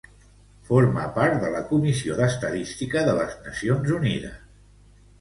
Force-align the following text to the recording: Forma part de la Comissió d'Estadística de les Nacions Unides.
Forma 0.69 1.03
part 1.17 1.37
de 1.43 1.51
la 1.57 1.61
Comissió 1.73 2.17
d'Estadística 2.21 3.07
de 3.13 3.17
les 3.23 3.39
Nacions 3.47 3.97
Unides. 4.03 4.39